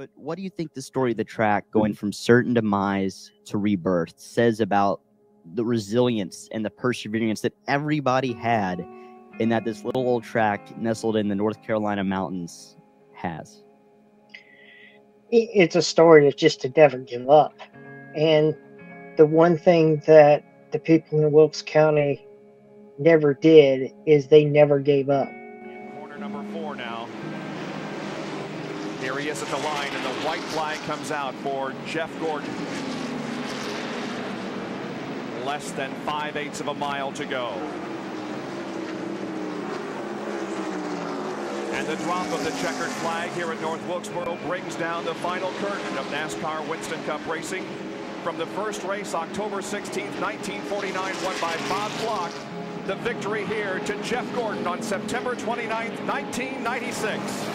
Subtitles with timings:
[0.00, 3.58] But what do you think the story of the track going from certain demise to
[3.58, 5.02] rebirth says about
[5.54, 8.80] the resilience and the perseverance that everybody had
[9.40, 12.78] and that this little old track nestled in the North Carolina mountains
[13.12, 13.62] has?
[15.30, 17.52] It's a story of just to never give up.
[18.16, 18.56] And
[19.18, 22.26] the one thing that the people in Wilkes County
[22.98, 25.28] never did is they never gave up.
[25.98, 27.06] Corner number four now.
[29.00, 32.50] Here he is at the line, and the white flag comes out for Jeff Gordon.
[35.46, 37.48] Less than five eighths of a mile to go.
[41.72, 45.50] And the drop of the checkered flag here at North Wilkesboro brings down the final
[45.52, 47.64] curtain of NASCAR Winston Cup racing.
[48.22, 52.32] From the first race, October 16, 1949, won by Bob Flock.
[52.86, 57.49] The victory here to Jeff Gordon on September 29, 1996.